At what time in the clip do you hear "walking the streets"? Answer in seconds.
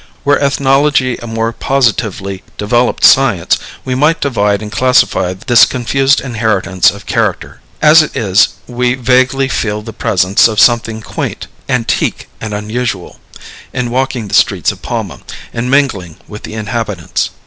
13.91-14.71